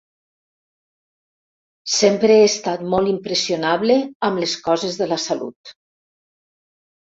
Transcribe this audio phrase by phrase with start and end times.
[1.95, 3.99] Sempre he estat molt impressionable
[4.31, 5.77] amb les coses de la salut.